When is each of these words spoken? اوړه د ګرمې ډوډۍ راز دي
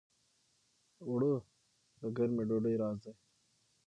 اوړه 1.05 1.33
د 2.01 2.03
ګرمې 2.17 2.43
ډوډۍ 2.49 2.75
راز 2.81 2.97
دي 3.03 3.11